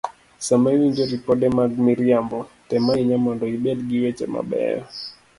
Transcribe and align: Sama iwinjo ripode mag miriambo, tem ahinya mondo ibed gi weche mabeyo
Sama 0.45 0.67
iwinjo 0.75 1.03
ripode 1.13 1.45
mag 1.57 1.71
miriambo, 1.85 2.37
tem 2.67 2.83
ahinya 2.91 3.17
mondo 3.25 3.45
ibed 3.57 3.79
gi 3.89 3.97
weche 4.03 4.25
mabeyo 4.33 4.83